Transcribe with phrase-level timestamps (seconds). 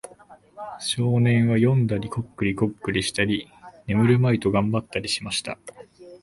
[0.79, 3.51] 少年は読んだり、コックリコックリしたり、
[3.85, 5.59] 眠るまいと頑張ったりしました。